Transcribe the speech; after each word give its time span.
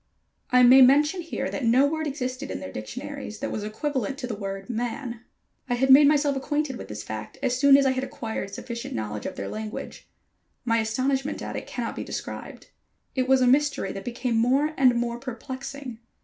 I 0.49 0.63
may 0.63 0.81
mention 0.81 1.21
here 1.21 1.51
that 1.51 1.63
no 1.63 1.85
word 1.85 2.07
existed 2.07 2.49
in 2.49 2.59
their 2.59 2.71
dictionaries 2.71 3.37
that 3.37 3.51
was 3.51 3.63
equivalent 3.63 4.17
to 4.17 4.25
the 4.25 4.33
word 4.33 4.67
"man." 4.67 5.21
I 5.69 5.75
had 5.75 5.91
made 5.91 6.07
myself 6.07 6.35
acquainted 6.35 6.75
with 6.75 6.87
this 6.87 7.03
fact 7.03 7.37
as 7.43 7.55
soon 7.55 7.77
as 7.77 7.85
I 7.85 7.91
had 7.91 8.03
acquired 8.03 8.51
sufficient 8.51 8.95
knowledge 8.95 9.27
of 9.27 9.35
their 9.35 9.47
language. 9.47 10.09
My 10.65 10.79
astonishment 10.79 11.43
at 11.43 11.55
it 11.55 11.67
cannot 11.67 11.95
be 11.95 12.03
described. 12.03 12.71
It 13.13 13.27
was 13.27 13.41
a 13.41 13.47
mystery 13.47 13.91
that 13.91 14.03
became 14.03 14.37
more 14.37 14.73
and 14.75 14.95
more 14.95 15.19
perplexing. 15.19 15.99